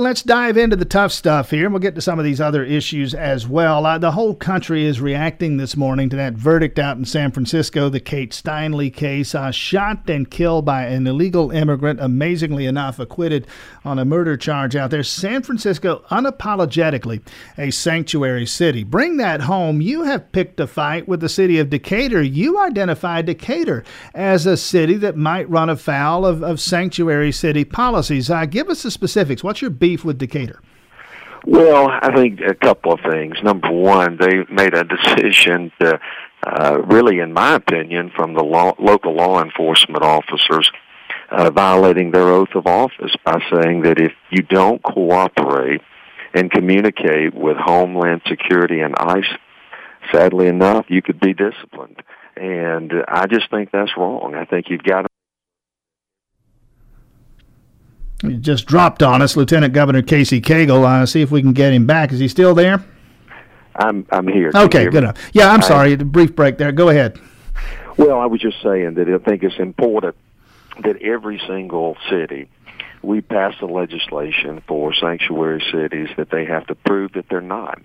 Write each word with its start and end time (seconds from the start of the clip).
Let's 0.00 0.22
dive 0.22 0.56
into 0.56 0.76
the 0.76 0.84
tough 0.84 1.10
stuff 1.10 1.50
here, 1.50 1.64
and 1.64 1.74
we'll 1.74 1.80
get 1.80 1.96
to 1.96 2.00
some 2.00 2.20
of 2.20 2.24
these 2.24 2.40
other 2.40 2.62
issues 2.62 3.14
as 3.14 3.48
well. 3.48 3.84
Uh, 3.84 3.98
the 3.98 4.12
whole 4.12 4.32
country 4.32 4.84
is 4.84 5.00
reacting 5.00 5.56
this 5.56 5.76
morning 5.76 6.08
to 6.10 6.14
that 6.14 6.34
verdict 6.34 6.78
out 6.78 6.96
in 6.96 7.04
San 7.04 7.32
Francisco, 7.32 7.88
the 7.88 7.98
Kate 7.98 8.30
Steinle 8.30 8.94
case. 8.94 9.34
Uh, 9.34 9.50
shot 9.50 10.08
and 10.08 10.30
killed 10.30 10.64
by 10.64 10.84
an 10.84 11.08
illegal 11.08 11.50
immigrant, 11.50 11.98
amazingly 11.98 12.64
enough, 12.64 13.00
acquitted 13.00 13.48
on 13.84 13.98
a 13.98 14.04
murder 14.04 14.36
charge 14.36 14.76
out 14.76 14.92
there. 14.92 15.02
San 15.02 15.42
Francisco, 15.42 16.04
unapologetically, 16.12 17.20
a 17.56 17.72
sanctuary 17.72 18.46
city. 18.46 18.84
Bring 18.84 19.16
that 19.16 19.40
home. 19.40 19.80
You 19.80 20.04
have 20.04 20.30
picked 20.30 20.60
a 20.60 20.68
fight 20.68 21.08
with 21.08 21.18
the 21.18 21.28
city 21.28 21.58
of 21.58 21.70
Decatur. 21.70 22.22
You 22.22 22.60
identified 22.60 23.26
Decatur 23.26 23.82
as 24.14 24.46
a 24.46 24.56
city 24.56 24.94
that 24.98 25.16
might 25.16 25.50
run 25.50 25.68
afoul 25.68 26.24
of, 26.24 26.44
of 26.44 26.60
sanctuary 26.60 27.32
city 27.32 27.64
policies. 27.64 28.30
Uh, 28.30 28.46
give 28.46 28.68
us 28.68 28.84
the 28.84 28.92
specifics. 28.92 29.42
What's 29.42 29.60
your 29.60 29.72
with 29.96 30.18
Decatur? 30.18 30.60
Well, 31.46 31.88
I 31.88 32.14
think 32.14 32.40
a 32.40 32.54
couple 32.54 32.92
of 32.92 33.00
things. 33.00 33.36
Number 33.42 33.70
one, 33.70 34.18
they 34.20 34.44
made 34.50 34.74
a 34.74 34.84
decision 34.84 35.72
to, 35.80 36.00
uh, 36.46 36.82
really, 36.84 37.20
in 37.20 37.32
my 37.32 37.54
opinion, 37.54 38.10
from 38.14 38.34
the 38.34 38.42
law, 38.42 38.74
local 38.78 39.14
law 39.14 39.42
enforcement 39.42 40.02
officers, 40.02 40.70
uh, 41.30 41.50
violating 41.50 42.10
their 42.10 42.28
oath 42.28 42.54
of 42.54 42.66
office 42.66 43.14
by 43.24 43.40
saying 43.52 43.82
that 43.82 44.00
if 44.00 44.12
you 44.30 44.42
don't 44.42 44.82
cooperate 44.82 45.80
and 46.34 46.50
communicate 46.50 47.34
with 47.34 47.56
Homeland 47.56 48.22
Security 48.26 48.80
and 48.80 48.94
ICE, 48.98 49.38
sadly 50.12 50.48
enough, 50.48 50.86
you 50.88 51.02
could 51.02 51.20
be 51.20 51.34
disciplined. 51.34 52.02
And 52.36 52.92
I 53.08 53.26
just 53.26 53.50
think 53.50 53.70
that's 53.72 53.96
wrong. 53.96 54.34
I 54.34 54.44
think 54.44 54.70
you've 54.70 54.82
got 54.82 55.02
to 55.02 55.08
he 58.22 58.36
just 58.36 58.66
dropped 58.66 59.02
on 59.02 59.22
us, 59.22 59.36
Lieutenant 59.36 59.72
Governor 59.72 60.02
Casey 60.02 60.40
Cagle. 60.40 60.84
Uh, 60.84 61.06
see 61.06 61.22
if 61.22 61.30
we 61.30 61.40
can 61.40 61.52
get 61.52 61.72
him 61.72 61.86
back. 61.86 62.12
Is 62.12 62.18
he 62.18 62.28
still 62.28 62.54
there? 62.54 62.84
I'm 63.76 64.06
I'm 64.10 64.26
here. 64.26 64.50
okay, 64.54 64.84
good 64.86 65.04
enough. 65.04 65.30
Yeah, 65.32 65.50
I'm 65.50 65.62
sorry. 65.62 65.92
A 65.92 65.98
brief 65.98 66.34
break 66.34 66.58
there. 66.58 66.72
Go 66.72 66.88
ahead. 66.88 67.20
Well, 67.96 68.18
I 68.18 68.26
was 68.26 68.40
just 68.40 68.60
saying 68.62 68.94
that 68.94 69.08
I 69.08 69.18
think 69.18 69.42
it's 69.42 69.58
important 69.58 70.16
that 70.82 71.00
every 71.02 71.40
single 71.46 71.96
city 72.10 72.48
we 73.02 73.20
pass 73.20 73.54
the 73.60 73.66
legislation 73.66 74.62
for 74.66 74.92
sanctuary 74.94 75.62
cities 75.72 76.08
that 76.16 76.30
they 76.30 76.44
have 76.44 76.66
to 76.66 76.74
prove 76.74 77.12
that 77.12 77.28
they're 77.28 77.40
not. 77.40 77.80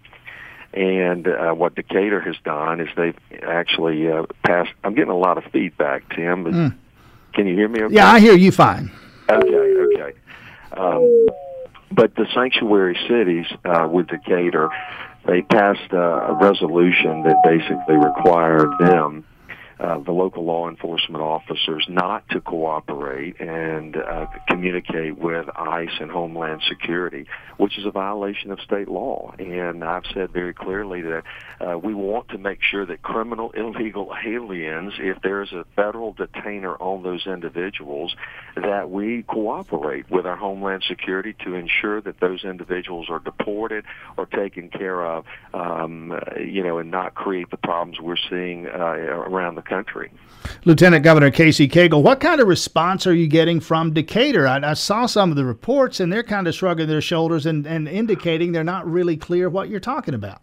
And 0.74 1.28
uh, 1.28 1.54
what 1.54 1.76
Decatur 1.76 2.20
has 2.22 2.36
done 2.44 2.80
is 2.80 2.90
they've 2.96 3.18
actually 3.44 4.12
uh, 4.12 4.26
passed. 4.44 4.72
I'm 4.84 4.96
getting 4.96 5.12
a 5.12 5.18
lot 5.18 5.38
of 5.38 5.44
feedback, 5.52 6.10
Tim. 6.16 6.46
Mm. 6.46 6.76
Can 7.34 7.48
you 7.48 7.56
hear 7.56 7.68
me? 7.68 7.84
Okay? 7.84 7.96
Yeah, 7.96 8.12
I 8.12 8.20
hear 8.20 8.36
you 8.36 8.52
fine. 8.52 8.92
Okay, 9.30 9.56
okay. 9.56 10.18
Um, 10.76 11.28
but 11.92 12.16
the 12.16 12.26
sanctuary 12.34 12.98
cities 13.08 13.46
uh, 13.66 13.88
with 13.90 14.08
Decatur, 14.08 14.70
they 15.26 15.42
passed 15.42 15.94
uh, 15.94 15.98
a 15.98 16.34
resolution 16.42 17.24
that 17.24 17.36
basically 17.44 17.96
required 17.96 18.70
them 18.80 19.26
uh, 19.80 20.00
the 20.00 20.12
local 20.12 20.46
law 20.46 20.70
enforcement 20.70 21.22
officers 21.22 21.86
not 21.90 22.28
to 22.30 22.40
cooperate 22.42 23.40
and 23.40 23.98
uh, 23.98 24.28
communicate 24.48 25.18
with 25.18 25.48
ICE 25.56 25.90
and 26.00 26.12
Homeland 26.12 26.62
Security, 26.68 27.26
which 27.58 27.78
is 27.78 27.86
a 27.86 27.92
violation 27.92 28.52
of 28.52 28.60
state 28.62 28.88
law. 28.88 29.34
And 29.40 29.84
I've 29.84 30.06
said 30.14 30.32
very 30.32 30.54
clearly 30.54 31.02
that 31.02 31.24
uh, 31.60 31.78
we 31.78 31.94
want 31.94 32.30
to 32.30 32.38
make 32.38 32.60
sure 32.62 32.86
that 32.86 33.02
criminal 33.02 33.52
illegal 33.52 34.14
aliens, 34.26 34.94
if 35.00 35.22
there's 35.22 35.52
a 35.54 35.66
federal 35.76 36.14
detainer 36.14 36.76
on 36.76 37.04
those 37.04 37.26
individuals, 37.26 38.16
that 38.56 38.90
we 38.90 39.24
cooperate 39.24 40.10
with 40.10 40.26
our 40.26 40.36
Homeland 40.36 40.84
Security 40.88 41.36
to 41.44 41.56
ensure 41.56 42.02
that 42.02 42.20
those 42.20 42.44
individuals 42.44 43.08
are 43.10 43.20
deported 43.20 43.86
or 44.18 44.26
taken 44.26 44.70
care 44.70 45.04
of, 45.04 45.26
um, 45.54 46.20
you 46.40 46.64
know, 46.64 46.78
and 46.78 46.92
not 46.92 47.16
create 47.16 47.50
the 47.50 47.58
problems 47.58 48.00
we're 48.00 48.16
seeing 48.30 48.68
uh, 48.68 48.70
around 48.70 49.56
the 49.56 49.63
country. 49.66 50.12
Lieutenant 50.66 51.04
Governor 51.04 51.32
Casey 51.32 51.68
Cagle, 51.68 52.04
what 52.04 52.20
kind 52.20 52.42
of 52.42 52.48
response 52.48 53.08
are 53.08 53.14
you 53.14 53.28
getting 53.28 53.60
from 53.60 53.94
Decatur? 53.94 54.48
I, 54.48 54.72
I, 54.72 54.74
saw 54.74 55.06
some 55.06 55.30
of 55.30 55.38
the 55.38 55.46
reports, 55.46 56.00
and 56.00 56.12
they're 56.12 56.24
kind 56.24 56.48
of 56.48 56.56
shrugging 56.56 56.88
their 56.88 57.02
shoulders 57.02 57.46
and, 57.46 57.66
and 57.66 57.88
indicating 57.88 58.52
they're 58.52 58.64
not 58.64 58.90
really 58.90 59.18
clear 59.18 59.50
what 59.50 59.70
you're 59.70 59.80
talking 59.80 60.14
about. 60.14 60.42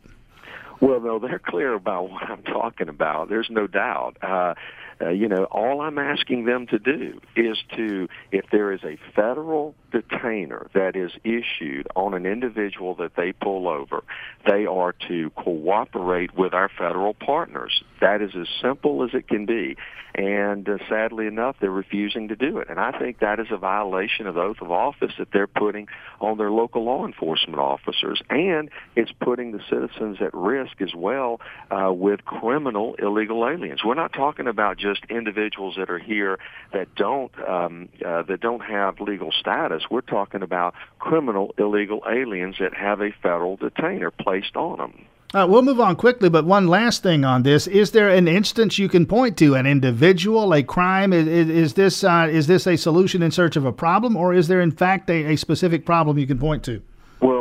Well, 0.80 1.00
no, 1.00 1.18
they're 1.18 1.38
clear 1.38 1.74
about 1.74 2.10
what 2.10 2.22
I'm 2.22 2.42
talking 2.42 2.88
about. 2.88 3.28
There's 3.28 3.50
no 3.50 3.66
doubt. 3.66 4.16
Uh, 4.22 4.54
uh, 5.02 5.08
you 5.08 5.28
know, 5.28 5.44
all 5.44 5.80
I'm 5.80 5.98
asking 5.98 6.44
them 6.44 6.66
to 6.68 6.78
do 6.78 7.20
is 7.34 7.56
to, 7.76 8.08
if 8.32 8.44
there 8.52 8.72
is 8.72 8.80
a 8.84 8.98
federal 9.14 9.74
detainer 9.90 10.68
that 10.74 10.94
is 10.94 11.10
issued 11.24 11.88
on 11.96 12.14
an 12.14 12.26
individual 12.26 12.94
that 12.96 13.12
they 13.16 13.32
pull 13.32 13.66
over, 13.68 14.04
they 14.46 14.66
are 14.66 14.94
to 15.08 15.30
cooperate 15.30 16.36
with 16.36 16.52
our 16.52 16.68
federal 16.68 17.14
partners. 17.14 17.82
That 18.00 18.20
is 18.20 18.32
as 18.38 18.46
simple 18.60 19.02
as 19.04 19.10
it 19.14 19.26
can 19.26 19.46
be. 19.46 19.76
And 20.14 20.68
uh, 20.68 20.78
sadly 20.88 21.26
enough, 21.26 21.56
they're 21.60 21.70
refusing 21.70 22.28
to 22.28 22.36
do 22.36 22.58
it. 22.58 22.68
And 22.68 22.80
I 22.80 22.98
think 22.98 23.20
that 23.20 23.38
is 23.38 23.46
a 23.50 23.56
violation 23.56 24.26
of 24.26 24.34
the 24.34 24.40
oath 24.40 24.60
of 24.60 24.70
office 24.70 25.12
that 25.18 25.28
they're 25.32 25.46
putting 25.46 25.86
on 26.20 26.36
their 26.36 26.50
local 26.50 26.84
law 26.84 27.06
enforcement 27.06 27.58
officers. 27.58 28.20
And 28.28 28.70
it's 28.96 29.12
putting 29.20 29.52
the 29.52 29.60
citizens 29.70 30.18
at 30.20 30.34
risk 30.34 30.69
as 30.80 30.94
well 30.94 31.40
uh, 31.70 31.92
with 31.92 32.24
criminal 32.24 32.94
illegal 32.98 33.46
aliens. 33.46 33.80
We're 33.84 33.94
not 33.94 34.12
talking 34.12 34.46
about 34.46 34.78
just 34.78 35.04
individuals 35.08 35.76
that 35.78 35.90
are 35.90 35.98
here 35.98 36.38
that 36.72 36.94
don't 36.94 37.32
um, 37.46 37.88
uh, 38.04 38.22
that 38.22 38.40
don't 38.40 38.60
have 38.60 39.00
legal 39.00 39.32
status. 39.32 39.84
We're 39.90 40.00
talking 40.00 40.42
about 40.42 40.74
criminal 40.98 41.54
illegal 41.58 42.02
aliens 42.08 42.56
that 42.60 42.74
have 42.74 43.00
a 43.00 43.10
federal 43.22 43.56
detainer 43.56 44.10
placed 44.10 44.56
on 44.56 44.78
them. 44.78 45.06
Uh, 45.32 45.46
we'll 45.48 45.62
move 45.62 45.78
on 45.78 45.94
quickly, 45.94 46.28
but 46.28 46.44
one 46.44 46.66
last 46.66 47.04
thing 47.04 47.24
on 47.24 47.44
this: 47.44 47.68
Is 47.68 47.92
there 47.92 48.08
an 48.08 48.26
instance 48.26 48.78
you 48.78 48.88
can 48.88 49.06
point 49.06 49.36
to, 49.38 49.54
an 49.54 49.64
individual, 49.64 50.52
a 50.52 50.62
crime? 50.62 51.12
Is, 51.12 51.28
is, 51.28 51.48
is 51.48 51.74
this 51.74 52.02
uh, 52.02 52.28
is 52.28 52.48
this 52.48 52.66
a 52.66 52.76
solution 52.76 53.22
in 53.22 53.30
search 53.30 53.54
of 53.54 53.64
a 53.64 53.72
problem, 53.72 54.16
or 54.16 54.34
is 54.34 54.48
there 54.48 54.60
in 54.60 54.72
fact 54.72 55.08
a, 55.08 55.32
a 55.32 55.36
specific 55.36 55.86
problem 55.86 56.18
you 56.18 56.26
can 56.26 56.38
point 56.38 56.64
to? 56.64 56.82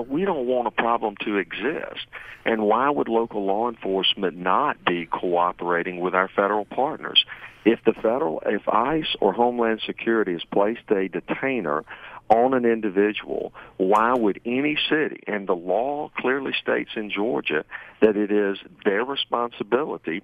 We 0.10 0.26
don't 0.26 0.48
want 0.48 0.68
a 0.68 0.72
problem 0.72 1.16
to 1.26 1.38
exist. 1.38 2.06
And 2.44 2.64
why 2.64 2.90
would 2.90 3.08
local 3.08 3.46
law 3.46 3.70
enforcement 3.70 4.36
not 4.36 4.84
be 4.84 5.06
cooperating 5.06 6.00
with 6.00 6.16
our 6.16 6.28
federal 6.28 6.66
partners? 6.66 7.24
If 7.64 7.84
the 7.86 7.94
federal, 7.94 8.42
if 8.46 8.68
ICE 8.68 9.16
or 9.22 9.34
Homeland 9.34 9.82
Security 9.86 10.34
has 10.34 10.44
placed 10.52 10.90
a 10.90 11.10
detainer 11.10 11.84
on 12.30 12.54
an 12.54 12.66
individual, 12.66 13.54
why 13.78 14.14
would 14.14 14.40
any 14.46 14.78
city, 14.90 15.22
and 15.28 15.48
the 15.48 15.56
law 15.56 16.10
clearly 16.18 16.54
states 16.60 16.92
in 16.96 17.12
Georgia 17.12 17.66
that 18.02 18.16
it 18.16 18.32
is 18.32 18.58
their 18.86 19.04
responsibility 19.04 20.24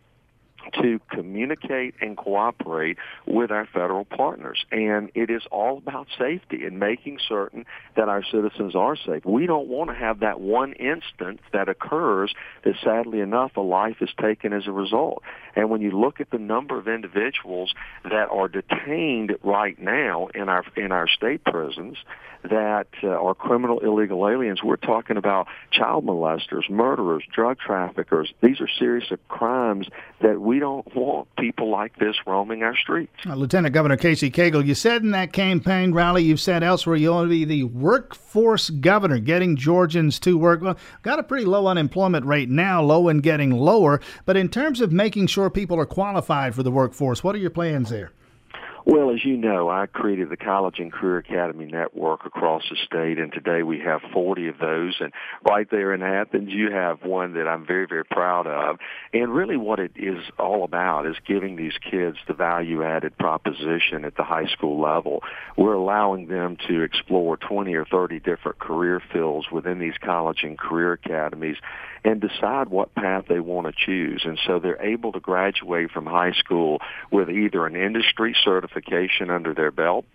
to 0.81 0.99
communicate 1.09 1.95
and 2.01 2.17
cooperate 2.17 2.97
with 3.25 3.51
our 3.51 3.65
federal 3.65 4.05
partners. 4.05 4.65
And 4.71 5.11
it 5.15 5.29
is 5.29 5.43
all 5.51 5.77
about 5.77 6.07
safety 6.17 6.65
and 6.65 6.79
making 6.79 7.19
certain 7.27 7.65
that 7.95 8.09
our 8.09 8.23
citizens 8.23 8.75
are 8.75 8.95
safe. 8.95 9.25
We 9.25 9.45
don't 9.45 9.67
want 9.67 9.89
to 9.89 9.95
have 9.95 10.19
that 10.19 10.39
one 10.39 10.73
instance 10.73 11.41
that 11.53 11.69
occurs 11.69 12.33
that 12.63 12.75
sadly 12.83 13.19
enough 13.19 13.55
a 13.57 13.61
life 13.61 13.97
is 14.01 14.09
taken 14.19 14.53
as 14.53 14.67
a 14.67 14.71
result. 14.71 15.23
And 15.55 15.69
when 15.69 15.81
you 15.81 15.91
look 15.91 16.19
at 16.19 16.29
the 16.31 16.37
number 16.37 16.77
of 16.77 16.87
individuals 16.87 17.73
that 18.03 18.29
are 18.29 18.47
detained 18.47 19.35
right 19.43 19.79
now 19.79 20.27
in 20.35 20.49
our 20.49 20.63
in 20.75 20.91
our 20.91 21.07
state 21.07 21.43
prisons 21.43 21.97
that 22.43 22.87
uh, 23.03 23.07
are 23.07 23.33
criminal 23.33 23.79
illegal 23.79 24.27
aliens, 24.29 24.61
we're 24.63 24.75
talking 24.75 25.17
about 25.17 25.47
child 25.71 26.05
molesters, 26.05 26.69
murderers, 26.69 27.23
drug 27.33 27.57
traffickers. 27.57 28.31
These 28.41 28.61
are 28.61 28.69
serious 28.79 29.11
crimes 29.27 29.87
that 30.21 30.39
we 30.39 30.54
don't 30.59 30.95
want 30.95 31.27
people 31.38 31.69
like 31.69 31.97
this 31.97 32.16
roaming 32.25 32.63
our 32.63 32.75
streets. 32.75 33.13
Uh, 33.25 33.35
Lieutenant 33.35 33.73
Governor 33.73 33.97
Casey 33.97 34.29
Cagle, 34.31 34.66
you 34.66 34.75
said 34.75 35.03
in 35.03 35.11
that 35.11 35.33
campaign 35.33 35.93
rally, 35.93 36.23
you've 36.23 36.39
said 36.39 36.63
elsewhere 36.63 36.95
you 36.95 37.11
want 37.11 37.25
to 37.25 37.29
be 37.29 37.45
the 37.45 37.63
workforce 37.63 38.69
governor, 38.69 39.19
getting 39.19 39.55
Georgians 39.55 40.19
to 40.19 40.37
work. 40.37 40.61
Well, 40.61 40.78
got 41.02 41.19
a 41.19 41.23
pretty 41.23 41.46
low 41.46 41.67
unemployment 41.67 42.25
rate 42.25 42.49
now, 42.49 42.81
low 42.81 43.07
and 43.07 43.22
getting 43.22 43.52
lower. 43.52 44.02
But 44.25 44.37
in 44.37 44.49
terms 44.49 44.81
of 44.81 44.91
making 44.91 45.28
sure 45.28 45.49
people 45.49 45.79
are 45.79 45.85
qualified 45.85 46.55
for 46.55 46.63
the 46.63 46.72
workforce, 46.72 47.23
what 47.23 47.35
are 47.35 47.40
your 47.40 47.49
plans 47.49 47.90
there? 47.90 48.11
Well, 48.87 49.09
as 49.09 49.26
you 49.26 49.35
know, 49.35 49.67
I 49.67 49.87
created 49.87 50.29
the 50.29 50.37
College 50.37 50.78
and 50.78 50.93
Career 50.93 51.17
Academy 51.17 51.66
Network 51.66 52.23
across 52.23 52.61
the 52.70 52.76
state, 52.85 53.17
and 53.17 53.34
today 53.34 53.64
we 53.64 53.79
have 53.79 54.02
40 54.14 54.49
of 54.49 54.59
those. 54.59 54.93
And 54.99 55.11
right 55.43 55.67
there 55.72 55.91
in 55.91 56.03
Athens, 56.03 56.52
you 56.53 56.70
have 56.70 57.03
one 57.03 57.34
that 57.34 57.47
I'm 57.47 57.66
very, 57.66 57.87
very 57.87 58.05
proud 58.05 58.46
of. 58.46 58.78
And 59.11 59.34
really 59.34 59.58
what 59.58 59.79
it 59.79 59.93
is 59.96 60.20
all 60.37 60.64
about 60.64 61.08
is 61.08 61.16
giving 61.26 61.55
these 61.55 61.73
kids 61.90 62.17
the 62.28 62.35
value-added 62.35 63.17
proposition 63.17 64.05
at 64.05 64.17
the 64.17 64.23
high 64.23 64.46
school 64.46 64.79
level. 64.79 65.23
We're 65.58 65.73
allowing 65.73 66.28
them 66.28 66.55
to 66.67 66.84
explore 66.84 67.38
20 67.38 67.73
or 67.73 67.85
30 67.85 68.20
different 68.20 68.59
career 68.59 69.02
fields 69.11 69.47
within 69.52 69.79
these 69.79 69.97
college 69.99 70.43
and 70.43 70.59
career 70.59 70.93
academies 70.93 71.58
and 72.03 72.22
decide 72.22 72.70
what 72.70 72.93
path 72.93 73.26
they 73.28 73.40
want 73.40 73.66
to 73.66 73.73
choose. 73.73 74.22
And 74.26 74.40
so 74.46 74.59
they're 74.59 74.81
able 74.81 75.11
to 75.14 75.20
graduate 75.20 75.90
from 75.90 76.05
high 76.05 76.34
school 76.34 76.79
with 77.11 77.31
either 77.31 77.66
an 77.66 77.76
industry 77.76 78.35
under 79.29 79.53
their 79.53 79.72
belt 79.72 80.05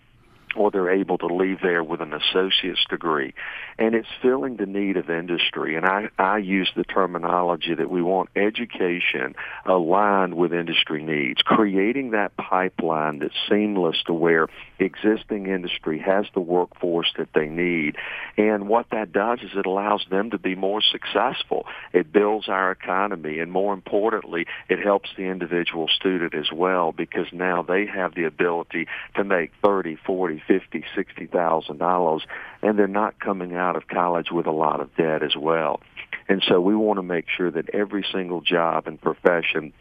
or 0.57 0.71
they're 0.71 0.91
able 0.91 1.19
to 1.19 1.27
leave 1.27 1.61
there 1.63 1.83
with 1.83 2.01
an 2.01 2.13
associate's 2.13 2.85
degree. 2.89 3.35
And 3.79 3.95
it's 3.95 4.09
filling 4.21 4.57
the 4.57 4.67
need 4.67 4.97
of 4.97 5.09
industry. 5.09 5.77
And 5.77 5.87
I, 5.87 6.09
I 6.19 6.39
use 6.39 6.71
the 6.77 6.85
terminology 6.85 7.75
that 7.75 7.91
we 7.91 8.03
want 8.03 8.31
education 8.37 9.35
aligned 9.65 10.35
with 10.35 10.53
industry 10.53 11.03
needs, 11.03 11.43
creating 11.43 12.11
that 12.11 12.37
pipeline 12.37 13.21
that's 13.21 13.35
seamless 13.49 13.97
to 14.07 14.13
where 14.13 14.49
existing 14.79 15.47
industry 15.47 15.99
has 15.99 16.27
the 16.35 16.41
workforce 16.41 17.13
that 17.19 17.29
they 17.35 17.47
need. 17.47 17.97
And 18.37 18.69
what 18.69 18.87
that 18.91 19.13
does 19.13 19.41
is 19.41 19.51
it 19.55 19.67
allows 19.67 20.05
them 20.11 20.31
to 20.31 20.39
be 20.39 20.55
more 20.55 20.83
successful. 20.83 21.67
It 21.93 22.13
builds 22.13 22.49
our 22.49 22.71
economy. 22.71 23.39
And 23.39 23.53
more 23.53 23.75
importantly, 23.75 24.47
it 24.69 24.79
helps 24.79 25.11
the 25.17 25.25
individual 25.25 25.89
student 25.89 26.35
as 26.35 26.51
well 26.53 26.93
because 26.93 27.27
now 27.33 27.63
they 27.63 27.87
have 27.87 28.15
the 28.15 28.25
ability 28.25 28.87
to 29.17 29.25
make 29.25 29.53
30, 29.63 29.97
40, 29.97 30.40
fifty, 30.47 30.85
sixty 30.95 31.27
thousand 31.27 31.79
dollars, 31.79 32.23
and 32.63 32.79
they're 32.79 32.87
not 32.87 33.21
coming 33.21 33.55
out 33.55 33.77
of 33.77 33.89
college 33.89 34.31
with 34.31 34.47
a 34.47 34.53
lot 34.53 34.81
of 34.81 34.95
debt 34.97 35.23
as 35.23 35.37
well. 35.37 35.81
And 36.29 36.43
so 36.47 36.61
we 36.61 36.75
want 36.75 36.99
to 36.99 37.03
make 37.03 37.27
sure 37.29 37.51
that 37.51 37.71
every 37.71 38.05
single 38.13 38.41
job 38.41 38.87
and 38.87 39.01
profession 39.01 39.73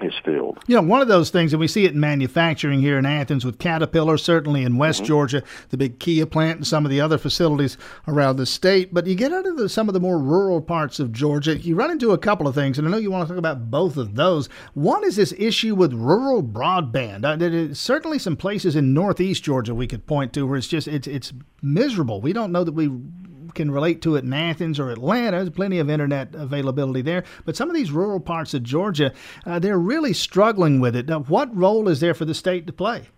is 0.00 0.14
filled. 0.24 0.58
You 0.66 0.76
know, 0.76 0.82
one 0.82 1.02
of 1.02 1.08
those 1.08 1.30
things, 1.30 1.52
and 1.52 1.60
we 1.60 1.68
see 1.68 1.84
it 1.84 1.92
in 1.92 2.00
manufacturing 2.00 2.80
here 2.80 2.98
in 2.98 3.04
Athens 3.04 3.44
with 3.44 3.58
Caterpillar, 3.58 4.16
certainly 4.16 4.62
in 4.62 4.78
West 4.78 5.00
mm-hmm. 5.00 5.08
Georgia, 5.08 5.42
the 5.68 5.76
big 5.76 5.98
Kia 5.98 6.24
plant, 6.24 6.58
and 6.58 6.66
some 6.66 6.86
of 6.86 6.90
the 6.90 7.00
other 7.00 7.18
facilities 7.18 7.76
around 8.08 8.36
the 8.36 8.46
state. 8.46 8.94
But 8.94 9.06
you 9.06 9.14
get 9.14 9.32
into 9.32 9.52
the, 9.52 9.68
some 9.68 9.88
of 9.88 9.92
the 9.92 10.00
more 10.00 10.18
rural 10.18 10.62
parts 10.62 10.98
of 10.98 11.12
Georgia, 11.12 11.58
you 11.58 11.74
run 11.74 11.90
into 11.90 12.12
a 12.12 12.18
couple 12.18 12.48
of 12.48 12.54
things, 12.54 12.78
and 12.78 12.88
I 12.88 12.90
know 12.90 12.96
you 12.96 13.10
want 13.10 13.28
to 13.28 13.34
talk 13.34 13.38
about 13.38 13.70
both 13.70 13.96
of 13.96 14.14
those. 14.14 14.48
One 14.74 15.04
is 15.04 15.16
this 15.16 15.34
issue 15.36 15.74
with 15.74 15.92
rural 15.92 16.42
broadband. 16.42 17.24
Uh, 17.24 17.74
certainly 17.74 18.18
some 18.18 18.36
places 18.36 18.76
in 18.76 18.94
northeast 18.94 19.44
Georgia 19.44 19.74
we 19.74 19.86
could 19.86 20.06
point 20.06 20.32
to 20.32 20.46
where 20.46 20.56
it's 20.56 20.68
just 20.68 20.88
it's 20.88 21.06
it's 21.06 21.32
miserable. 21.60 22.20
We 22.20 22.32
don't 22.32 22.52
know 22.52 22.64
that 22.64 22.72
we 22.72 22.90
can 23.54 23.70
relate 23.70 24.02
to 24.02 24.16
it 24.16 24.24
in 24.24 24.32
Athens 24.32 24.78
or 24.78 24.90
Atlanta. 24.90 25.38
There's 25.38 25.50
plenty 25.50 25.78
of 25.78 25.90
internet 25.90 26.34
availability 26.34 27.02
there. 27.02 27.24
But 27.44 27.56
some 27.56 27.68
of 27.68 27.74
these 27.74 27.90
rural 27.90 28.20
parts 28.20 28.54
of 28.54 28.62
Georgia, 28.62 29.12
uh, 29.46 29.58
they're 29.58 29.78
really 29.78 30.12
struggling 30.12 30.80
with 30.80 30.96
it. 30.96 31.06
Now, 31.06 31.20
what 31.20 31.54
role 31.56 31.88
is 31.88 32.00
there 32.00 32.14
for 32.14 32.24
the 32.24 32.34
state 32.34 32.66
to 32.66 32.72
play? 32.72 33.08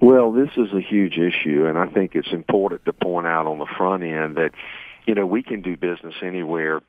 Well, 0.00 0.30
this 0.30 0.50
is 0.56 0.72
a 0.74 0.80
huge 0.80 1.16
issue, 1.18 1.66
and 1.66 1.78
I 1.78 1.86
think 1.86 2.14
it's 2.14 2.32
important 2.32 2.84
to 2.84 2.92
point 2.92 3.26
out 3.26 3.46
on 3.46 3.58
the 3.58 3.66
front 3.78 4.02
end 4.02 4.36
that, 4.36 4.50
you 5.06 5.14
know, 5.14 5.24
we 5.24 5.42
can 5.42 5.62
do 5.62 5.76
business 5.76 6.14
anywhere 6.22 6.82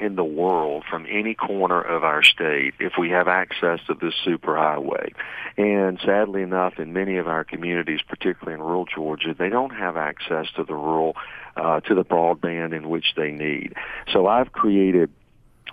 in 0.00 0.16
the 0.16 0.24
world 0.24 0.84
from 0.88 1.06
any 1.08 1.34
corner 1.34 1.80
of 1.80 2.04
our 2.04 2.22
state 2.22 2.74
if 2.78 2.92
we 2.98 3.10
have 3.10 3.28
access 3.28 3.80
to 3.86 3.94
this 3.94 4.14
superhighway. 4.26 5.12
And 5.56 5.98
sadly 6.04 6.42
enough, 6.42 6.78
in 6.78 6.92
many 6.92 7.16
of 7.16 7.28
our 7.28 7.44
communities, 7.44 8.00
particularly 8.06 8.54
in 8.54 8.60
rural 8.60 8.84
Georgia, 8.84 9.34
they 9.38 9.48
don't 9.48 9.74
have 9.74 9.96
access 9.96 10.46
to 10.56 10.64
the 10.64 10.74
rural, 10.74 11.16
uh, 11.56 11.80
to 11.80 11.94
the 11.94 12.04
broadband 12.04 12.76
in 12.76 12.88
which 12.88 13.14
they 13.16 13.30
need. 13.30 13.74
So 14.12 14.26
I've 14.26 14.52
created 14.52 15.10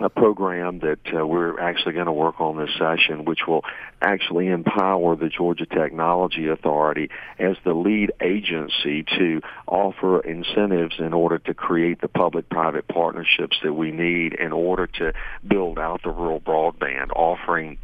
a 0.00 0.08
program 0.08 0.80
that 0.80 0.98
uh, 1.16 1.26
we're 1.26 1.58
actually 1.60 1.92
going 1.92 2.06
to 2.06 2.12
work 2.12 2.40
on 2.40 2.56
this 2.56 2.70
session, 2.78 3.24
which 3.24 3.46
will 3.46 3.64
actually 4.02 4.48
empower 4.48 5.14
the 5.16 5.28
Georgia 5.28 5.66
Technology 5.66 6.48
Authority 6.48 7.10
as 7.38 7.56
the 7.64 7.74
lead 7.74 8.12
agency 8.20 9.04
to 9.16 9.40
offer 9.66 10.20
incentives 10.20 10.96
in 10.98 11.12
order 11.12 11.38
to 11.38 11.54
create 11.54 12.00
the 12.00 12.08
public-private 12.08 12.88
partnerships 12.88 13.56
that 13.62 13.72
we 13.72 13.92
need 13.92 14.34
in 14.34 14.52
order 14.52 14.86
to 14.86 15.12
build 15.46 15.78
out 15.78 16.02
the 16.02 16.10
rural 16.10 16.40
broadband, 16.40 17.10
offering 17.14 17.78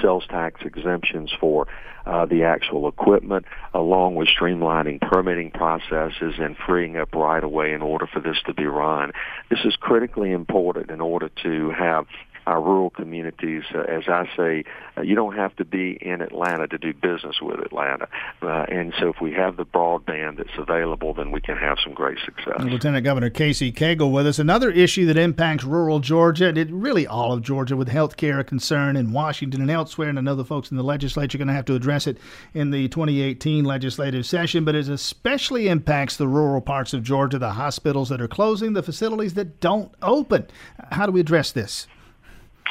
sales 0.00 0.24
tax 0.28 0.60
exemptions 0.64 1.32
for 1.38 1.66
uh, 2.06 2.26
the 2.26 2.44
actual 2.44 2.88
equipment, 2.88 3.46
along 3.72 4.14
with 4.14 4.28
streamlining 4.28 5.00
permitting 5.00 5.50
processes 5.50 6.34
and 6.38 6.56
freeing 6.66 6.96
up 6.96 7.14
right 7.14 7.42
of 7.42 7.50
way 7.50 7.72
in 7.72 7.82
order 7.82 8.06
for 8.06 8.20
this 8.20 8.36
to 8.46 8.54
be 8.54 8.66
run. 8.66 9.12
This 9.50 9.60
is 9.64 9.76
critically 9.76 10.32
important 10.32 10.90
in 10.90 11.00
order 11.00 11.30
to 11.42 11.70
have 11.70 12.06
our 12.46 12.60
rural 12.60 12.90
communities. 12.90 13.62
Uh, 13.74 13.80
as 13.80 14.04
I 14.08 14.28
say, 14.36 14.64
uh, 14.96 15.02
you 15.02 15.14
don't 15.14 15.34
have 15.34 15.54
to 15.56 15.64
be 15.64 15.98
in 16.00 16.20
Atlanta 16.20 16.68
to 16.68 16.78
do 16.78 16.92
business 16.92 17.36
with 17.40 17.60
Atlanta. 17.60 18.08
Uh, 18.42 18.66
and 18.68 18.92
so 18.98 19.08
if 19.08 19.20
we 19.20 19.32
have 19.32 19.56
the 19.56 19.64
broadband 19.64 20.36
that's 20.38 20.56
available, 20.58 21.14
then 21.14 21.30
we 21.30 21.40
can 21.40 21.56
have 21.56 21.78
some 21.82 21.94
great 21.94 22.18
success. 22.24 22.60
Lieutenant 22.60 23.04
Governor 23.04 23.30
Casey 23.30 23.72
Cagle 23.72 24.12
with 24.12 24.26
us. 24.26 24.38
Another 24.38 24.70
issue 24.70 25.06
that 25.06 25.16
impacts 25.16 25.64
rural 25.64 26.00
Georgia, 26.00 26.48
and 26.48 26.58
it 26.58 26.70
really 26.70 27.06
all 27.06 27.32
of 27.32 27.42
Georgia, 27.42 27.76
with 27.76 27.88
health 27.88 28.16
care 28.16 28.38
a 28.38 28.44
concern 28.44 28.96
in 28.96 29.12
Washington 29.12 29.60
and 29.60 29.70
elsewhere. 29.70 30.08
And 30.08 30.18
I 30.18 30.22
know 30.22 30.34
the 30.34 30.44
folks 30.44 30.70
in 30.70 30.76
the 30.76 30.84
legislature 30.84 31.36
are 31.36 31.40
going 31.40 31.48
to 31.48 31.54
have 31.54 31.64
to 31.66 31.74
address 31.74 32.06
it 32.06 32.18
in 32.52 32.70
the 32.70 32.88
2018 32.88 33.64
legislative 33.64 34.26
session, 34.26 34.64
but 34.64 34.74
it 34.74 34.88
especially 34.88 35.68
impacts 35.68 36.16
the 36.16 36.28
rural 36.28 36.60
parts 36.60 36.92
of 36.92 37.02
Georgia, 37.02 37.38
the 37.38 37.52
hospitals 37.52 38.08
that 38.08 38.20
are 38.20 38.28
closing, 38.28 38.72
the 38.72 38.82
facilities 38.82 39.34
that 39.34 39.60
don't 39.60 39.92
open. 40.02 40.46
How 40.92 41.06
do 41.06 41.12
we 41.12 41.20
address 41.20 41.52
this? 41.52 41.86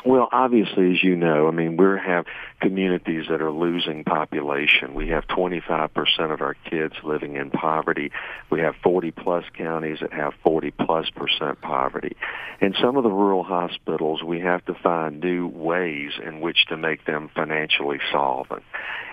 Well, 0.05 0.27
obviously, 0.33 0.91
as 0.91 1.01
you 1.01 1.15
know, 1.15 1.47
I 1.47 1.51
mean, 1.51 1.77
we 1.77 1.85
have 1.85 2.25
communities 2.59 3.27
that 3.29 3.41
are 3.41 3.51
losing 3.51 4.03
population. 4.03 4.93
We 4.93 5.09
have 5.09 5.25
25% 5.27 5.89
of 6.33 6.41
our 6.41 6.55
kids 6.69 6.95
living 7.05 7.37
in 7.37 7.51
poverty. 7.51 8.11
We 8.49 8.59
have 8.59 8.75
40 8.83 9.11
plus 9.11 9.45
counties 9.57 9.99
that 10.01 10.11
have 10.11 10.33
40 10.43 10.71
plus 10.71 11.09
percent 11.09 11.61
poverty. 11.61 12.17
In 12.59 12.73
some 12.81 12.97
of 12.97 13.03
the 13.03 13.11
rural 13.11 13.43
hospitals, 13.43 14.21
we 14.21 14.41
have 14.41 14.65
to 14.65 14.73
find 14.73 15.21
new 15.21 15.47
ways 15.47 16.11
in 16.21 16.41
which 16.41 16.65
to 16.67 16.75
make 16.75 17.05
them 17.05 17.29
financially 17.33 17.99
solvent. 18.11 18.63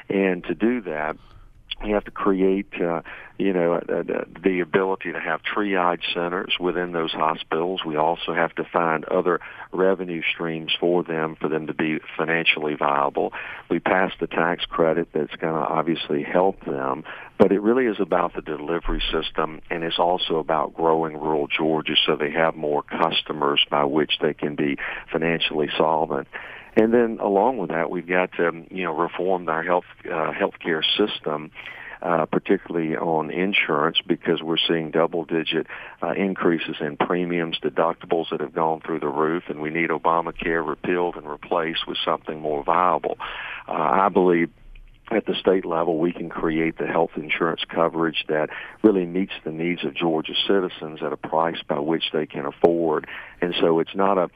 And 0.09 0.43
to 0.45 0.55
do 0.57 0.81
that, 0.83 1.17
you 1.85 1.95
have 1.95 2.05
to 2.05 2.11
create, 2.11 2.69
uh, 2.81 3.01
you 3.39 3.53
know, 3.53 3.75
uh, 3.75 4.03
the 4.43 4.61
ability 4.61 5.13
to 5.13 5.21
have 5.21 5.41
triage 5.43 6.03
centers 6.13 6.55
within 6.61 6.93
those 6.93 7.13
hospitals. 7.13 7.85
We 7.85 7.97
also 7.97 8.35
have 8.35 8.55
to 8.57 8.65
find 8.65 9.05
other 9.07 9.41
revenue 9.73 10.23
streams 10.35 10.73
for 10.79 11.03
them 11.03 11.37
for 11.41 11.49
them 11.49 11.67
to 11.69 11.75
be 11.75 11.99
financially 12.19 12.75
viable. 12.75 13.33
We 13.71 13.79
passed 13.81 14.21
the 14.21 14.27
tax 14.27 14.65
credit 14.67 15.09
that's 15.13 15.35
going 15.37 15.55
to 15.55 15.61
obviously 15.61 16.23
help 16.23 16.65
them, 16.65 17.05
but 17.39 17.51
it 17.53 17.63
really 17.63 17.87
is 17.87 17.99
about 17.99 18.35
the 18.35 18.43
delivery 18.43 19.03
system 19.11 19.63
and 19.71 19.83
it's 19.83 19.99
also 19.99 20.37
about 20.37 20.75
growing 20.75 21.17
rural 21.17 21.47
Georgia 21.47 21.95
so 22.07 22.17
they 22.17 22.33
have 22.33 22.57
more 22.57 22.83
customers 22.83 23.65
by 23.71 23.85
which 23.85 24.19
they 24.21 24.35
can 24.35 24.55
be 24.55 24.77
financially 25.11 25.69
solvent. 25.79 26.29
And 26.77 26.95
then 26.95 27.19
along 27.21 27.59
with 27.59 27.71
that, 27.71 27.91
we've 27.91 28.07
got 28.07 28.33
to, 28.33 28.49
um, 28.49 28.67
you 28.71 28.85
know, 28.85 28.97
reform 28.97 29.49
our 29.49 29.63
health 29.63 29.85
uh, 30.05 30.33
healthcare 30.33 30.83
system. 30.97 31.51
Uh, 32.03 32.25
particularly 32.25 32.97
on 32.97 33.31
insurance 33.31 33.99
because 34.07 34.41
we're 34.43 34.57
seeing 34.57 34.91
double 34.91 35.27
digit 35.27 35.67
uh, 36.03 36.13
increases 36.13 36.77
in 36.81 36.97
premiums, 36.97 37.59
deductibles 37.63 38.31
that 38.31 38.41
have 38.41 38.55
gone 38.55 38.81
through 38.81 38.99
the 38.99 39.07
roof, 39.07 39.43
and 39.49 39.61
we 39.61 39.69
need 39.69 39.91
Obamacare 39.91 40.67
repealed 40.67 41.17
and 41.17 41.29
replaced 41.29 41.87
with 41.87 41.99
something 42.03 42.41
more 42.41 42.65
viable. 42.65 43.19
Uh, 43.69 43.73
I 43.73 44.09
believe 44.09 44.49
at 45.11 45.27
the 45.27 45.35
state 45.35 45.65
level, 45.65 45.99
we 45.99 46.13
can 46.13 46.29
create 46.29 46.79
the 46.79 46.87
health 46.87 47.11
insurance 47.17 47.63
coverage 47.69 48.25
that 48.29 48.49
really 48.83 49.07
meets 49.07 49.33
the 49.45 49.51
needs 49.51 49.85
of 49.85 49.95
Georgia 49.95 50.35
citizens 50.47 51.01
at 51.03 51.13
a 51.13 51.17
price 51.17 51.61
by 51.67 51.81
which 51.81 52.05
they 52.13 52.27
can 52.27 52.47
afford. 52.47 53.09
And 53.41 53.55
so 53.61 53.81
it's 53.81 53.95
not 53.95 54.19
a, 54.19 54.31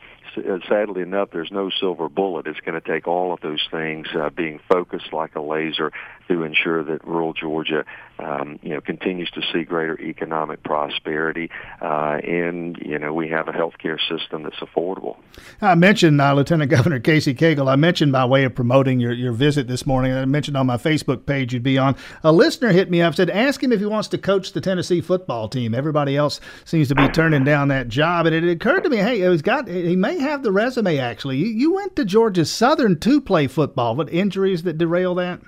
sadly 0.68 1.02
enough, 1.02 1.28
there's 1.32 1.52
no 1.52 1.70
silver 1.70 2.08
bullet. 2.08 2.46
It's 2.46 2.60
going 2.60 2.80
to 2.80 2.86
take 2.86 3.06
all 3.06 3.32
of 3.32 3.40
those 3.40 3.66
things 3.70 4.08
uh, 4.18 4.30
being 4.30 4.58
focused 4.68 5.12
like 5.12 5.36
a 5.36 5.40
laser 5.40 5.92
to 6.28 6.42
ensure 6.42 6.82
that 6.82 7.06
rural 7.06 7.32
Georgia, 7.32 7.84
um, 8.18 8.58
you 8.62 8.70
know, 8.70 8.80
continues 8.80 9.30
to 9.32 9.42
see 9.52 9.62
greater 9.64 10.00
economic 10.00 10.62
prosperity. 10.62 11.50
Uh, 11.80 12.18
and, 12.24 12.76
you 12.78 12.98
know, 12.98 13.12
we 13.12 13.28
have 13.28 13.48
a 13.48 13.52
healthcare 13.52 13.98
system 14.08 14.42
that's 14.42 14.56
affordable. 14.56 15.16
I 15.60 15.74
mentioned 15.74 16.20
uh, 16.20 16.34
Lieutenant 16.34 16.70
Governor 16.70 17.00
Casey 17.00 17.34
Cagle. 17.34 17.68
I 17.70 17.76
mentioned 17.76 18.12
by 18.12 18.24
way 18.24 18.44
of 18.44 18.54
promoting 18.54 19.00
your, 19.00 19.12
your 19.12 19.32
visit 19.32 19.66
this 19.66 19.86
morning, 19.86 20.12
I 20.12 20.24
mentioned 20.24 20.56
on 20.56 20.66
my 20.66 20.76
Facebook 20.76 21.26
page 21.26 21.52
you'd 21.52 21.62
be 21.62 21.78
on. 21.78 21.96
A 22.22 22.32
listener 22.32 22.72
hit 22.72 22.90
me 22.90 23.02
up, 23.02 23.14
said, 23.14 23.30
ask 23.30 23.62
him 23.62 23.72
if 23.72 23.80
he 23.80 23.86
wants 23.86 24.08
to 24.08 24.18
coach 24.18 24.52
the 24.52 24.60
Tennessee 24.60 25.00
football 25.00 25.48
team. 25.48 25.74
Everybody 25.74 26.16
else 26.16 26.40
seems 26.64 26.88
to 26.88 26.94
be 26.94 27.08
turning 27.08 27.44
down 27.44 27.68
that 27.68 27.88
job. 27.88 28.26
And 28.26 28.34
it 28.34 28.48
occurred 28.48 28.84
to 28.84 28.90
me, 28.90 28.98
hey, 28.98 29.28
he's 29.28 29.42
got, 29.42 29.68
he 29.68 29.96
may 29.96 30.18
have 30.18 30.42
the 30.42 30.52
resume 30.52 30.98
actually. 30.98 31.38
You, 31.38 31.46
you 31.46 31.74
went 31.74 31.96
to 31.96 32.04
Georgia 32.04 32.44
Southern 32.44 32.98
to 33.00 33.20
play 33.20 33.46
football. 33.46 33.94
but 33.94 34.12
injuries 34.12 34.62
that 34.62 34.78
derail 34.78 35.14
that? 35.16 35.40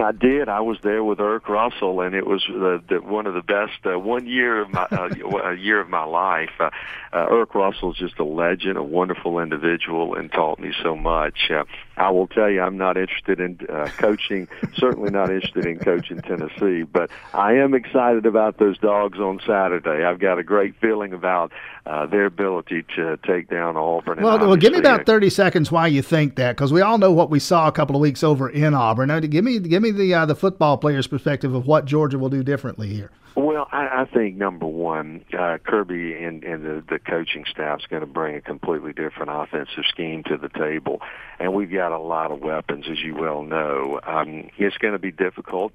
I 0.00 0.12
did. 0.12 0.48
I 0.48 0.60
was 0.60 0.78
there 0.82 1.02
with 1.02 1.18
Erk 1.18 1.48
Russell, 1.48 2.00
and 2.00 2.14
it 2.14 2.26
was 2.26 2.44
the, 2.48 2.82
the, 2.88 3.00
one 3.00 3.26
of 3.26 3.34
the 3.34 3.42
best 3.42 3.84
uh, 3.84 3.98
one 3.98 4.26
year 4.26 4.60
of 4.60 4.70
my 4.70 4.86
uh, 4.90 5.08
a 5.44 5.54
year 5.54 5.80
of 5.80 5.88
my 5.88 6.04
life. 6.04 6.50
Uh, 6.58 6.70
uh, 7.12 7.26
Erk 7.26 7.54
Russell 7.54 7.92
is 7.92 7.98
just 7.98 8.18
a 8.18 8.24
legend, 8.24 8.76
a 8.76 8.82
wonderful 8.82 9.38
individual, 9.38 10.14
and 10.14 10.30
taught 10.30 10.58
me 10.58 10.72
so 10.82 10.94
much. 10.94 11.50
Uh, 11.50 11.64
I 11.96 12.10
will 12.10 12.28
tell 12.28 12.50
you, 12.50 12.60
I'm 12.60 12.76
not 12.76 12.96
interested 12.96 13.40
in 13.40 13.58
uh, 13.68 13.88
coaching. 13.96 14.48
certainly 14.76 15.10
not 15.10 15.30
interested 15.30 15.66
in 15.66 15.78
coaching 15.78 16.20
Tennessee, 16.20 16.82
but 16.82 17.10
I 17.34 17.54
am 17.54 17.74
excited 17.74 18.26
about 18.26 18.58
those 18.58 18.78
dogs 18.78 19.18
on 19.18 19.40
Saturday. 19.46 20.04
I've 20.04 20.20
got 20.20 20.38
a 20.38 20.44
great 20.44 20.74
feeling 20.80 21.12
about 21.12 21.52
uh, 21.86 22.06
their 22.06 22.26
ability 22.26 22.84
to 22.96 23.18
take 23.26 23.48
down 23.48 23.76
Auburn. 23.76 24.22
Well, 24.22 24.38
well, 24.38 24.56
give 24.56 24.72
me 24.72 24.78
about 24.78 25.06
30 25.06 25.30
seconds 25.30 25.72
why 25.72 25.86
you 25.86 26.02
think 26.02 26.36
that, 26.36 26.54
because 26.54 26.72
we 26.72 26.82
all 26.82 26.98
know 26.98 27.10
what 27.10 27.30
we 27.30 27.38
saw 27.38 27.66
a 27.66 27.72
couple 27.72 27.96
of 27.96 28.02
weeks 28.02 28.22
over 28.22 28.48
in 28.48 28.74
Auburn. 28.74 29.08
Now, 29.08 29.20
give 29.20 29.42
me 29.44 29.58
give 29.58 29.82
me 29.82 29.87
me 29.92 30.06
the 30.06 30.14
uh, 30.14 30.26
the 30.26 30.34
football 30.34 30.76
player's 30.78 31.06
perspective 31.06 31.54
of 31.54 31.66
what 31.66 31.84
Georgia 31.84 32.18
will 32.18 32.28
do 32.28 32.42
differently 32.42 32.88
here. 32.88 33.10
Well, 33.34 33.68
I, 33.70 34.02
I 34.02 34.04
think 34.04 34.36
number 34.36 34.66
one, 34.66 35.24
uh, 35.32 35.58
Kirby 35.64 36.14
and, 36.14 36.42
and 36.42 36.64
the, 36.64 36.84
the 36.88 36.98
coaching 36.98 37.44
staff 37.48 37.80
is 37.80 37.86
going 37.86 38.00
to 38.00 38.06
bring 38.06 38.34
a 38.34 38.40
completely 38.40 38.92
different 38.92 39.30
offensive 39.30 39.84
scheme 39.88 40.24
to 40.24 40.36
the 40.36 40.48
table, 40.48 41.00
and 41.38 41.54
we've 41.54 41.70
got 41.70 41.92
a 41.92 41.98
lot 41.98 42.32
of 42.32 42.40
weapons, 42.40 42.86
as 42.90 42.98
you 43.00 43.14
well 43.14 43.42
know. 43.42 44.00
Um, 44.04 44.50
it's 44.58 44.76
going 44.78 44.92
to 44.92 44.98
be 44.98 45.12
difficult 45.12 45.72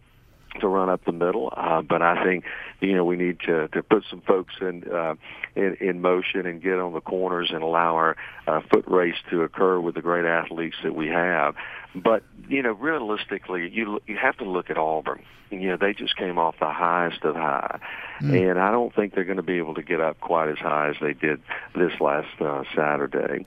to 0.60 0.68
run 0.68 0.90
up 0.90 1.04
the 1.06 1.12
middle. 1.12 1.54
Uh, 1.56 1.82
but 1.82 2.02
I 2.02 2.24
think 2.24 2.46
you 2.82 2.96
know 2.96 3.06
we 3.06 3.16
need 3.16 3.40
to 3.42 3.68
to 3.70 3.84
put 3.84 4.04
some 4.10 4.22
folks 4.22 4.54
in 4.62 4.84
uh, 4.92 5.16
in, 5.56 5.78
in 5.80 6.02
motion 6.02 6.46
and 6.46 6.62
get 6.62 6.80
on 6.80 6.94
the 6.94 7.02
corners 7.02 7.52
and 7.54 7.64
allow 7.64 7.96
our 7.96 8.16
uh, 8.48 8.62
foot 8.72 8.86
race 8.88 9.18
to 9.30 9.44
occur 9.44 9.80
with 9.80 9.96
the 9.96 10.02
great 10.02 10.26
athletes 10.26 10.78
that 10.84 10.96
we 10.96 11.08
have. 11.08 11.56
But 11.96 12.24
you 12.48 12.62
know, 12.62 12.74
realistically, 12.74 13.70
you 13.70 14.00
you 14.08 14.18
have 14.18 14.38
to 14.38 14.46
look 14.46 14.70
at 14.70 14.78
Auburn. 14.78 15.24
You 15.52 15.70
know, 15.70 15.78
they 15.78 15.94
just 15.94 16.18
came 16.18 16.40
off 16.40 16.56
the 16.60 16.72
highest 16.72 17.24
of 17.24 17.36
high, 17.36 17.80
mm. 18.20 18.50
and 18.50 18.60
I 18.60 18.72
don't 18.72 18.94
think 18.96 19.14
they're 19.14 19.24
going 19.24 19.38
to 19.38 19.44
be 19.44 19.60
able 19.60 19.76
to 19.76 19.84
get 19.84 20.02
up 20.02 20.20
quite 20.20 20.50
as 20.50 20.58
high 20.58 20.90
as 20.90 20.96
they 21.00 21.14
did 21.14 21.42
this 21.76 21.92
last 22.00 22.42
uh, 22.42 22.64
Saturday. 22.76 23.40